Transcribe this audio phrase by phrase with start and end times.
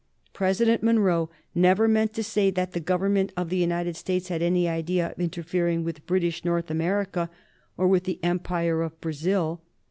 [0.33, 4.67] President Monroe never meant to say that the Government of the United States had any
[4.67, 7.29] idea of interfering with British North America
[7.77, 9.61] or with the Empire of Brazil.